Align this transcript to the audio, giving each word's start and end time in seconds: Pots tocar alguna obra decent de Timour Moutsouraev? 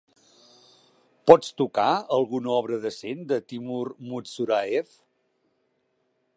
Pots 1.31 1.51
tocar 1.61 1.89
alguna 2.17 2.51
obra 2.57 2.81
decent 2.87 3.21
de 3.33 3.39
Timour 3.53 3.93
Moutsouraev? 4.09 4.99